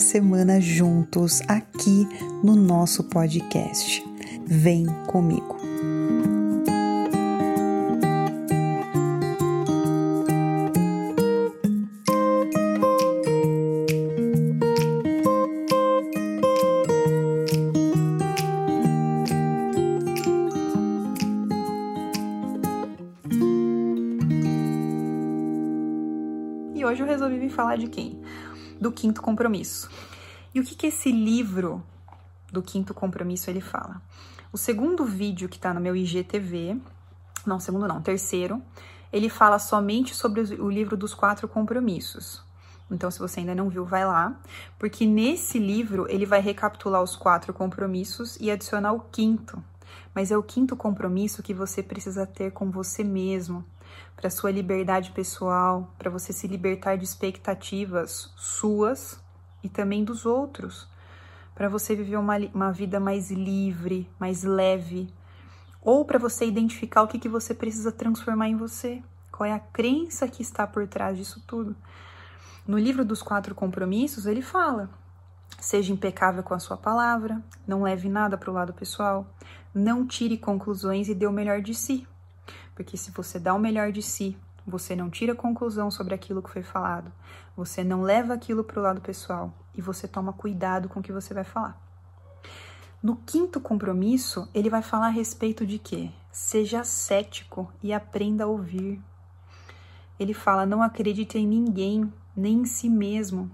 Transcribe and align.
semana 0.00 0.60
juntos 0.60 1.40
aqui 1.46 2.08
no 2.42 2.56
nosso 2.56 3.04
podcast. 3.04 4.02
Vem 4.46 4.86
comigo. 5.06 5.60
E 26.74 26.84
hoje 26.84 27.02
eu 27.02 27.06
resolvi 27.06 27.38
vir 27.38 27.50
falar 27.50 27.76
de 27.76 27.86
quem? 27.88 28.18
Do 28.80 28.90
quinto 28.90 29.20
compromisso. 29.20 29.90
E 30.54 30.60
o 30.60 30.64
que, 30.64 30.74
que 30.74 30.86
esse 30.86 31.12
livro 31.12 31.82
do 32.50 32.62
quinto 32.62 32.94
compromisso 32.94 33.50
ele 33.50 33.60
fala? 33.60 34.00
O 34.52 34.58
segundo 34.58 35.04
vídeo 35.04 35.48
que 35.48 35.58
tá 35.58 35.72
no 35.72 35.80
meu 35.80 35.94
IGTV, 35.94 36.80
não, 37.46 37.60
segundo 37.60 37.86
não, 37.86 38.00
terceiro, 38.00 38.60
ele 39.12 39.28
fala 39.28 39.58
somente 39.58 40.14
sobre 40.14 40.40
o 40.40 40.68
livro 40.68 40.96
dos 40.96 41.14
quatro 41.14 41.46
compromissos. 41.46 42.42
Então, 42.90 43.10
se 43.10 43.20
você 43.20 43.40
ainda 43.40 43.54
não 43.54 43.68
viu, 43.68 43.84
vai 43.84 44.04
lá, 44.04 44.36
porque 44.78 45.06
nesse 45.06 45.58
livro 45.58 46.06
ele 46.08 46.26
vai 46.26 46.40
recapitular 46.40 47.02
os 47.02 47.14
quatro 47.14 47.52
compromissos 47.52 48.36
e 48.40 48.50
adicionar 48.50 48.92
o 48.92 49.00
quinto. 49.00 49.62
Mas 50.12 50.30
é 50.32 50.36
o 50.36 50.42
quinto 50.42 50.76
compromisso 50.76 51.42
que 51.42 51.54
você 51.54 51.82
precisa 51.82 52.26
ter 52.26 52.50
com 52.50 52.70
você 52.70 53.04
mesmo, 53.04 53.64
para 54.16 54.30
sua 54.30 54.50
liberdade 54.50 55.10
pessoal, 55.12 55.94
para 55.98 56.10
você 56.10 56.32
se 56.32 56.46
libertar 56.46 56.96
de 56.96 57.04
expectativas 57.04 58.32
suas 58.36 59.18
e 59.62 59.68
também 59.68 60.04
dos 60.04 60.26
outros, 60.26 60.88
para 61.54 61.68
você 61.68 61.94
viver 61.94 62.16
uma, 62.16 62.36
uma 62.54 62.72
vida 62.72 63.00
mais 63.00 63.30
livre, 63.30 64.08
mais 64.18 64.42
leve, 64.42 65.12
ou 65.82 66.04
para 66.04 66.18
você 66.18 66.46
identificar 66.46 67.02
o 67.02 67.08
que, 67.08 67.18
que 67.18 67.28
você 67.28 67.54
precisa 67.54 67.90
transformar 67.90 68.48
em 68.48 68.56
você, 68.56 69.02
qual 69.30 69.48
é 69.48 69.52
a 69.52 69.58
crença 69.58 70.28
que 70.28 70.42
está 70.42 70.66
por 70.66 70.86
trás 70.86 71.16
disso 71.16 71.42
tudo. 71.46 71.74
No 72.66 72.78
livro 72.78 73.04
dos 73.04 73.22
quatro 73.22 73.54
compromissos, 73.54 74.26
ele 74.26 74.42
fala: 74.42 74.90
seja 75.58 75.92
impecável 75.92 76.42
com 76.42 76.54
a 76.54 76.58
sua 76.58 76.76
palavra, 76.76 77.42
não 77.66 77.82
leve 77.82 78.08
nada 78.08 78.36
para 78.36 78.50
o 78.50 78.54
lado 78.54 78.72
pessoal, 78.72 79.26
não 79.74 80.06
tire 80.06 80.36
conclusões 80.36 81.08
e 81.08 81.14
dê 81.14 81.26
o 81.26 81.32
melhor 81.32 81.60
de 81.62 81.74
si. 81.74 82.06
Porque 82.80 82.96
se 82.96 83.10
você 83.10 83.38
dá 83.38 83.52
o 83.52 83.58
melhor 83.58 83.92
de 83.92 84.00
si, 84.00 84.34
você 84.66 84.96
não 84.96 85.10
tira 85.10 85.34
conclusão 85.34 85.90
sobre 85.90 86.14
aquilo 86.14 86.42
que 86.42 86.48
foi 86.48 86.62
falado, 86.62 87.12
você 87.54 87.84
não 87.84 88.00
leva 88.00 88.32
aquilo 88.32 88.64
para 88.64 88.80
o 88.80 88.82
lado 88.82 89.02
pessoal 89.02 89.52
e 89.76 89.82
você 89.82 90.08
toma 90.08 90.32
cuidado 90.32 90.88
com 90.88 90.98
o 90.98 91.02
que 91.02 91.12
você 91.12 91.34
vai 91.34 91.44
falar. 91.44 91.78
No 93.02 93.16
quinto 93.16 93.60
compromisso, 93.60 94.48
ele 94.54 94.70
vai 94.70 94.80
falar 94.80 95.08
a 95.08 95.10
respeito 95.10 95.66
de 95.66 95.78
quê? 95.78 96.10
Seja 96.32 96.82
cético 96.82 97.70
e 97.82 97.92
aprenda 97.92 98.44
a 98.44 98.46
ouvir. 98.46 98.98
Ele 100.18 100.32
fala: 100.32 100.64
não 100.64 100.82
acredite 100.82 101.36
em 101.36 101.46
ninguém, 101.46 102.10
nem 102.34 102.60
em 102.60 102.64
si 102.64 102.88
mesmo, 102.88 103.50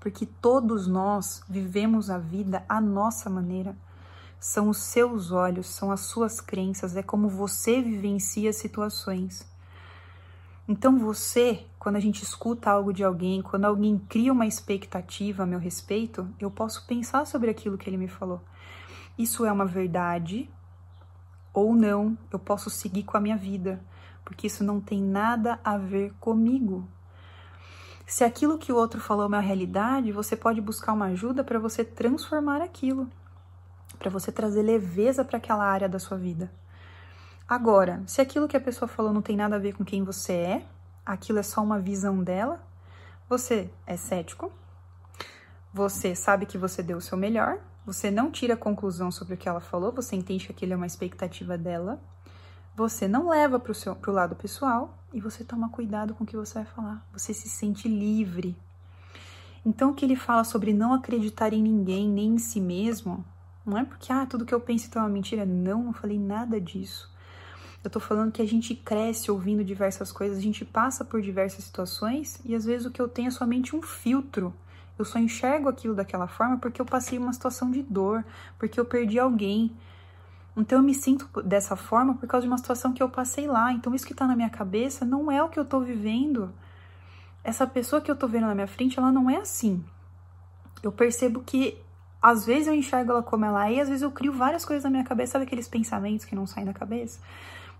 porque 0.00 0.26
todos 0.26 0.86
nós 0.86 1.42
vivemos 1.48 2.10
a 2.10 2.18
vida 2.18 2.62
à 2.68 2.78
nossa 2.78 3.30
maneira 3.30 3.74
são 4.38 4.68
os 4.68 4.78
seus 4.78 5.30
olhos, 5.30 5.66
são 5.66 5.90
as 5.90 6.00
suas 6.00 6.40
crenças, 6.40 6.96
é 6.96 7.02
como 7.02 7.28
você 7.28 7.80
vivencia 7.80 8.52
situações. 8.52 9.48
Então 10.66 10.98
você, 10.98 11.66
quando 11.78 11.96
a 11.96 12.00
gente 12.00 12.22
escuta 12.22 12.70
algo 12.70 12.92
de 12.92 13.04
alguém, 13.04 13.42
quando 13.42 13.66
alguém 13.66 13.98
cria 13.98 14.32
uma 14.32 14.46
expectativa 14.46 15.42
a 15.42 15.46
meu 15.46 15.58
respeito, 15.58 16.28
eu 16.40 16.50
posso 16.50 16.86
pensar 16.86 17.26
sobre 17.26 17.50
aquilo 17.50 17.76
que 17.76 17.88
ele 17.88 17.96
me 17.96 18.08
falou. 18.08 18.42
Isso 19.18 19.44
é 19.44 19.52
uma 19.52 19.66
verdade 19.66 20.50
ou 21.52 21.74
não, 21.74 22.18
eu 22.32 22.38
posso 22.38 22.68
seguir 22.68 23.04
com 23.04 23.16
a 23.16 23.20
minha 23.20 23.36
vida, 23.36 23.82
porque 24.24 24.46
isso 24.46 24.64
não 24.64 24.80
tem 24.80 25.00
nada 25.00 25.60
a 25.62 25.78
ver 25.78 26.12
comigo. 26.18 26.88
Se 28.06 28.24
aquilo 28.24 28.58
que 28.58 28.72
o 28.72 28.76
outro 28.76 29.00
falou 29.00 29.24
é 29.24 29.28
uma 29.28 29.40
realidade, 29.40 30.12
você 30.12 30.34
pode 30.34 30.60
buscar 30.60 30.92
uma 30.92 31.06
ajuda 31.06 31.44
para 31.44 31.58
você 31.58 31.84
transformar 31.84 32.60
aquilo 32.60 33.08
para 33.98 34.10
você 34.10 34.30
trazer 34.30 34.62
leveza 34.62 35.24
para 35.24 35.38
aquela 35.38 35.64
área 35.64 35.88
da 35.88 35.98
sua 35.98 36.16
vida. 36.16 36.50
Agora, 37.48 38.02
se 38.06 38.20
aquilo 38.20 38.48
que 38.48 38.56
a 38.56 38.60
pessoa 38.60 38.88
falou 38.88 39.12
não 39.12 39.20
tem 39.20 39.36
nada 39.36 39.56
a 39.56 39.58
ver 39.58 39.74
com 39.74 39.84
quem 39.84 40.02
você 40.02 40.32
é, 40.32 40.66
aquilo 41.04 41.38
é 41.38 41.42
só 41.42 41.62
uma 41.62 41.78
visão 41.78 42.22
dela, 42.22 42.60
você 43.28 43.70
é 43.86 43.96
cético, 43.96 44.50
você 45.72 46.14
sabe 46.14 46.46
que 46.46 46.56
você 46.56 46.82
deu 46.82 46.98
o 46.98 47.02
seu 47.02 47.18
melhor, 47.18 47.58
você 47.84 48.10
não 48.10 48.30
tira 48.30 48.56
conclusão 48.56 49.10
sobre 49.10 49.34
o 49.34 49.36
que 49.36 49.48
ela 49.48 49.60
falou, 49.60 49.92
você 49.92 50.16
entende 50.16 50.46
que 50.46 50.52
aquilo 50.52 50.72
é 50.72 50.76
uma 50.76 50.86
expectativa 50.86 51.58
dela, 51.58 52.00
você 52.74 53.06
não 53.06 53.28
leva 53.28 53.60
para 53.60 53.72
o 53.72 54.12
lado 54.12 54.34
pessoal 54.34 54.98
e 55.12 55.20
você 55.20 55.44
toma 55.44 55.68
cuidado 55.68 56.14
com 56.14 56.24
o 56.24 56.26
que 56.26 56.36
você 56.36 56.54
vai 56.54 56.64
falar, 56.64 57.06
você 57.12 57.34
se 57.34 57.48
sente 57.48 57.88
livre. 57.88 58.56
Então, 59.66 59.90
o 59.90 59.94
que 59.94 60.04
ele 60.04 60.16
fala 60.16 60.44
sobre 60.44 60.72
não 60.72 60.92
acreditar 60.92 61.52
em 61.52 61.62
ninguém, 61.62 62.08
nem 62.08 62.34
em 62.34 62.38
si 62.38 62.60
mesmo, 62.60 63.24
não 63.64 63.78
é 63.78 63.84
porque, 63.84 64.12
ah, 64.12 64.26
tudo 64.26 64.44
que 64.44 64.54
eu 64.54 64.60
penso 64.60 64.86
então 64.86 65.02
é 65.02 65.04
uma 65.06 65.10
mentira. 65.10 65.46
Não, 65.46 65.84
não 65.84 65.92
falei 65.92 66.18
nada 66.18 66.60
disso. 66.60 67.10
Eu 67.82 67.90
tô 67.90 68.00
falando 68.00 68.32
que 68.32 68.40
a 68.40 68.46
gente 68.46 68.74
cresce 68.74 69.30
ouvindo 69.30 69.62
diversas 69.62 70.10
coisas, 70.10 70.38
a 70.38 70.40
gente 70.40 70.64
passa 70.64 71.04
por 71.04 71.20
diversas 71.20 71.64
situações 71.64 72.40
e 72.44 72.54
às 72.54 72.64
vezes 72.64 72.86
o 72.86 72.90
que 72.90 73.00
eu 73.00 73.08
tenho 73.08 73.28
é 73.28 73.30
somente 73.30 73.76
um 73.76 73.82
filtro. 73.82 74.54
Eu 74.98 75.04
só 75.04 75.18
enxergo 75.18 75.68
aquilo 75.68 75.94
daquela 75.94 76.26
forma 76.26 76.56
porque 76.56 76.80
eu 76.80 76.86
passei 76.86 77.18
uma 77.18 77.32
situação 77.32 77.70
de 77.70 77.82
dor, 77.82 78.24
porque 78.58 78.80
eu 78.80 78.86
perdi 78.86 79.18
alguém. 79.18 79.76
Então 80.56 80.78
eu 80.78 80.82
me 80.84 80.94
sinto 80.94 81.28
dessa 81.42 81.76
forma 81.76 82.14
por 82.14 82.26
causa 82.26 82.46
de 82.46 82.50
uma 82.50 82.56
situação 82.56 82.92
que 82.92 83.02
eu 83.02 83.08
passei 83.08 83.46
lá. 83.46 83.72
Então 83.72 83.94
isso 83.94 84.06
que 84.06 84.14
tá 84.14 84.26
na 84.26 84.36
minha 84.36 84.50
cabeça 84.50 85.04
não 85.04 85.30
é 85.30 85.42
o 85.42 85.48
que 85.50 85.58
eu 85.58 85.64
tô 85.64 85.80
vivendo. 85.80 86.54
Essa 87.42 87.66
pessoa 87.66 88.00
que 88.00 88.10
eu 88.10 88.16
tô 88.16 88.26
vendo 88.26 88.46
na 88.46 88.54
minha 88.54 88.66
frente, 88.66 88.98
ela 88.98 89.12
não 89.12 89.28
é 89.28 89.36
assim. 89.36 89.84
Eu 90.82 90.90
percebo 90.90 91.42
que 91.42 91.83
às 92.24 92.46
vezes 92.46 92.68
eu 92.68 92.74
enxergo 92.74 93.12
ela 93.12 93.22
como 93.22 93.44
ela 93.44 93.68
é, 93.68 93.74
e 93.74 93.80
às 93.82 93.88
vezes 93.88 94.02
eu 94.02 94.10
crio 94.10 94.32
várias 94.32 94.64
coisas 94.64 94.82
na 94.82 94.88
minha 94.88 95.04
cabeça, 95.04 95.32
sabe 95.32 95.44
aqueles 95.44 95.68
pensamentos 95.68 96.24
que 96.24 96.34
não 96.34 96.46
saem 96.46 96.64
da 96.64 96.72
cabeça? 96.72 97.20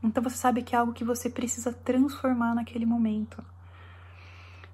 Então 0.02 0.22
você 0.22 0.36
sabe 0.36 0.60
que 0.60 0.76
é 0.76 0.78
algo 0.78 0.92
que 0.92 1.02
você 1.02 1.30
precisa 1.30 1.72
transformar 1.72 2.54
naquele 2.54 2.84
momento. 2.84 3.42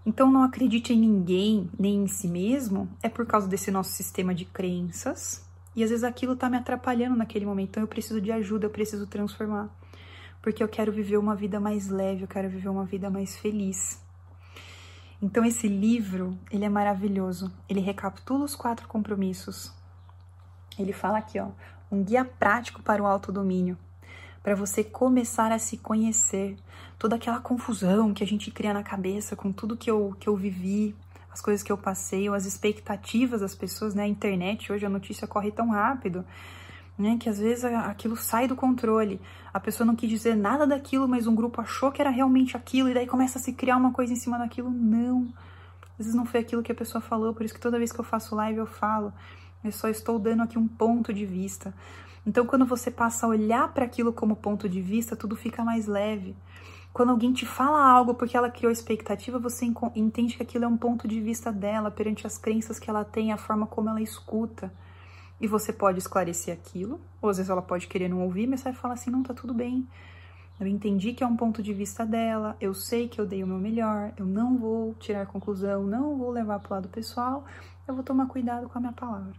Então 0.04 0.28
não 0.28 0.42
acredite 0.42 0.92
em 0.92 0.98
ninguém, 0.98 1.70
nem 1.78 2.02
em 2.02 2.08
si 2.08 2.26
mesmo, 2.26 2.88
é 3.00 3.08
por 3.08 3.24
causa 3.24 3.46
desse 3.46 3.70
nosso 3.70 3.92
sistema 3.92 4.34
de 4.34 4.44
crenças. 4.44 5.46
E 5.76 5.84
às 5.84 5.90
vezes 5.90 6.02
aquilo 6.02 6.34
tá 6.34 6.50
me 6.50 6.56
atrapalhando 6.56 7.14
naquele 7.14 7.46
momento, 7.46 7.68
então 7.68 7.82
eu 7.84 7.86
preciso 7.86 8.20
de 8.20 8.32
ajuda, 8.32 8.66
eu 8.66 8.70
preciso 8.70 9.06
transformar. 9.06 9.70
Porque 10.42 10.64
eu 10.64 10.68
quero 10.68 10.90
viver 10.90 11.16
uma 11.16 11.36
vida 11.36 11.60
mais 11.60 11.86
leve, 11.86 12.22
eu 12.24 12.28
quero 12.28 12.48
viver 12.48 12.70
uma 12.70 12.84
vida 12.84 13.08
mais 13.08 13.36
feliz. 13.36 14.02
Então 15.22 15.44
esse 15.44 15.68
livro, 15.68 16.38
ele 16.50 16.64
é 16.64 16.68
maravilhoso. 16.68 17.52
Ele 17.68 17.80
recapitula 17.80 18.44
os 18.44 18.56
quatro 18.56 18.88
compromissos. 18.88 19.72
Ele 20.78 20.92
fala 20.92 21.18
aqui, 21.18 21.38
ó, 21.38 21.48
um 21.90 22.02
guia 22.02 22.24
prático 22.24 22.82
para 22.82 23.02
o 23.02 23.06
autodomínio, 23.06 23.76
para 24.42 24.54
você 24.54 24.82
começar 24.82 25.52
a 25.52 25.58
se 25.58 25.76
conhecer. 25.76 26.56
Toda 26.98 27.16
aquela 27.16 27.38
confusão 27.40 28.14
que 28.14 28.24
a 28.24 28.26
gente 28.26 28.50
cria 28.50 28.72
na 28.72 28.82
cabeça 28.82 29.36
com 29.36 29.52
tudo 29.52 29.76
que 29.76 29.90
eu, 29.90 30.16
que 30.18 30.28
eu 30.28 30.36
vivi, 30.36 30.94
as 31.30 31.40
coisas 31.40 31.62
que 31.62 31.70
eu 31.70 31.76
passei, 31.76 32.28
as 32.28 32.46
expectativas 32.46 33.42
das 33.42 33.54
pessoas, 33.54 33.94
né? 33.94 34.04
A 34.04 34.08
internet 34.08 34.72
hoje 34.72 34.86
a 34.86 34.90
notícia 34.90 35.26
corre 35.26 35.50
tão 35.50 35.70
rápido 35.70 36.24
né? 37.00 37.16
Que 37.18 37.28
às 37.28 37.38
vezes 37.38 37.64
aquilo 37.64 38.16
sai 38.16 38.46
do 38.46 38.54
controle. 38.54 39.20
A 39.52 39.58
pessoa 39.58 39.86
não 39.86 39.96
quis 39.96 40.08
dizer 40.08 40.36
nada 40.36 40.66
daquilo, 40.66 41.08
mas 41.08 41.26
um 41.26 41.34
grupo 41.34 41.60
achou 41.60 41.90
que 41.90 42.00
era 42.00 42.10
realmente 42.10 42.56
aquilo, 42.56 42.88
e 42.88 42.94
daí 42.94 43.06
começa 43.06 43.38
a 43.38 43.42
se 43.42 43.52
criar 43.52 43.76
uma 43.76 43.92
coisa 43.92 44.12
em 44.12 44.16
cima 44.16 44.38
daquilo. 44.38 44.70
Não. 44.70 45.28
Às 45.98 46.06
vezes 46.06 46.14
não 46.14 46.24
foi 46.24 46.40
aquilo 46.40 46.62
que 46.62 46.72
a 46.72 46.74
pessoa 46.74 47.00
falou, 47.00 47.34
por 47.34 47.44
isso 47.44 47.54
que 47.54 47.60
toda 47.60 47.78
vez 47.78 47.92
que 47.92 47.98
eu 47.98 48.04
faço 48.04 48.34
live 48.34 48.58
eu 48.58 48.66
falo. 48.66 49.12
Eu 49.62 49.72
só 49.72 49.88
estou 49.88 50.18
dando 50.18 50.42
aqui 50.42 50.58
um 50.58 50.68
ponto 50.68 51.12
de 51.12 51.26
vista. 51.26 51.74
Então, 52.26 52.46
quando 52.46 52.64
você 52.64 52.90
passa 52.90 53.26
a 53.26 53.28
olhar 53.28 53.72
para 53.72 53.84
aquilo 53.84 54.12
como 54.12 54.36
ponto 54.36 54.68
de 54.68 54.80
vista, 54.80 55.16
tudo 55.16 55.36
fica 55.36 55.64
mais 55.64 55.86
leve. 55.86 56.36
Quando 56.92 57.10
alguém 57.10 57.32
te 57.32 57.46
fala 57.46 57.84
algo 57.84 58.14
porque 58.14 58.36
ela 58.36 58.50
criou 58.50 58.72
expectativa, 58.72 59.38
você 59.38 59.64
entende 59.94 60.36
que 60.36 60.42
aquilo 60.42 60.64
é 60.64 60.68
um 60.68 60.76
ponto 60.76 61.06
de 61.06 61.20
vista 61.20 61.52
dela 61.52 61.90
perante 61.90 62.26
as 62.26 62.36
crenças 62.36 62.78
que 62.78 62.90
ela 62.90 63.04
tem, 63.04 63.32
a 63.32 63.36
forma 63.36 63.66
como 63.66 63.88
ela 63.88 64.02
escuta. 64.02 64.72
E 65.40 65.46
você 65.46 65.72
pode 65.72 65.98
esclarecer 65.98 66.52
aquilo, 66.52 67.00
ou 67.20 67.30
às 67.30 67.38
vezes 67.38 67.50
ela 67.50 67.62
pode 67.62 67.86
querer 67.86 68.08
não 68.08 68.20
ouvir, 68.22 68.46
mas 68.46 68.60
você 68.60 68.64
vai 68.64 68.74
falar 68.74 68.94
assim: 68.94 69.10
não, 69.10 69.22
tá 69.22 69.32
tudo 69.32 69.54
bem. 69.54 69.86
Eu 70.60 70.66
entendi 70.66 71.14
que 71.14 71.24
é 71.24 71.26
um 71.26 71.36
ponto 71.36 71.62
de 71.62 71.72
vista 71.72 72.04
dela, 72.04 72.54
eu 72.60 72.74
sei 72.74 73.08
que 73.08 73.18
eu 73.18 73.26
dei 73.26 73.42
o 73.42 73.46
meu 73.46 73.56
melhor, 73.56 74.12
eu 74.18 74.26
não 74.26 74.58
vou 74.58 74.94
tirar 75.00 75.24
conclusão, 75.26 75.84
não 75.84 76.18
vou 76.18 76.30
levar 76.30 76.60
para 76.60 76.70
o 76.70 76.74
lado 76.74 76.88
pessoal, 76.90 77.46
eu 77.88 77.94
vou 77.94 78.04
tomar 78.04 78.26
cuidado 78.26 78.68
com 78.68 78.76
a 78.76 78.80
minha 78.80 78.92
palavra. 78.92 79.32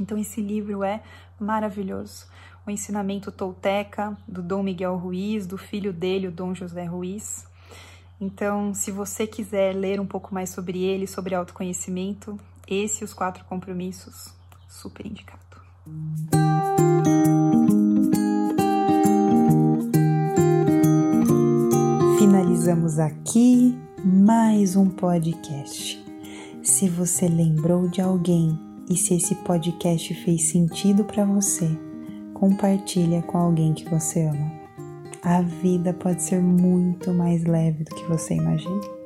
Então, 0.00 0.16
esse 0.16 0.40
livro 0.40 0.82
é 0.82 1.02
maravilhoso. 1.38 2.26
O 2.66 2.70
ensinamento 2.70 3.30
tolteca 3.30 4.16
do 4.26 4.42
Dom 4.42 4.62
Miguel 4.62 4.96
Ruiz, 4.96 5.46
do 5.46 5.58
filho 5.58 5.92
dele, 5.92 6.28
o 6.28 6.32
Dom 6.32 6.54
José 6.54 6.84
Ruiz. 6.84 7.46
Então, 8.18 8.72
se 8.72 8.90
você 8.90 9.26
quiser 9.26 9.74
ler 9.74 10.00
um 10.00 10.06
pouco 10.06 10.32
mais 10.32 10.48
sobre 10.50 10.82
ele, 10.82 11.06
sobre 11.06 11.34
autoconhecimento, 11.34 12.38
Esse 12.66 13.02
e 13.02 13.04
os 13.04 13.14
quatro 13.14 13.44
compromissos, 13.44 14.34
super 14.68 15.06
indicado. 15.06 15.38
Finalizamos 22.18 22.98
aqui 22.98 23.76
mais 24.04 24.76
um 24.76 24.90
podcast. 24.90 26.04
Se 26.62 26.88
você 26.88 27.26
lembrou 27.26 27.88
de 27.88 28.00
alguém 28.00 28.58
e 28.88 28.96
se 28.96 29.14
esse 29.14 29.34
podcast 29.36 30.14
fez 30.22 30.50
sentido 30.50 31.04
para 31.04 31.24
você, 31.24 31.68
compartilha 32.34 33.22
com 33.22 33.38
alguém 33.38 33.72
que 33.72 33.88
você 33.88 34.26
ama. 34.26 34.52
A 35.22 35.40
vida 35.42 35.92
pode 35.92 36.22
ser 36.22 36.40
muito 36.40 37.12
mais 37.12 37.44
leve 37.44 37.84
do 37.84 37.94
que 37.94 38.04
você 38.04 38.34
imagina. 38.34 38.97